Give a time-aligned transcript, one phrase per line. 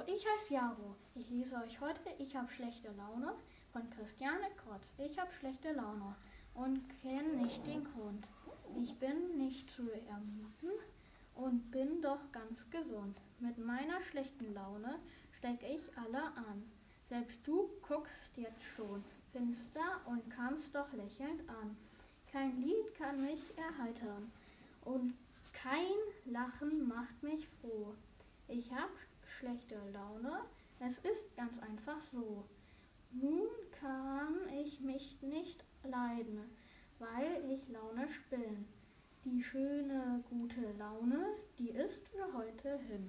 [0.00, 0.96] Hallo, ich heiße Jaro.
[1.14, 3.34] Ich lese euch heute Ich hab schlechte Laune
[3.72, 4.92] von Christiane Krotz.
[4.98, 6.14] Ich hab schlechte Laune
[6.54, 8.26] und kenne nicht den Grund.
[8.82, 10.70] Ich bin nicht zu ermuten
[11.34, 13.18] und bin doch ganz gesund.
[13.40, 14.98] Mit meiner schlechten Laune
[15.38, 16.70] steck ich alle an.
[17.08, 21.76] Selbst du guckst jetzt schon finster und kamst doch lächelnd an.
[22.32, 24.32] Kein Lied kann mich erheitern
[24.84, 25.14] und
[25.52, 27.94] kein Lachen macht mich froh.
[28.48, 28.90] Ich hab
[29.40, 30.42] schlechte Laune,
[30.80, 32.44] es ist ganz einfach so.
[33.10, 33.48] Nun
[33.80, 36.44] kann ich mich nicht leiden,
[36.98, 38.68] weil ich launisch bin.
[39.24, 41.24] Die schöne, gute Laune,
[41.58, 42.98] die ist für heute hin.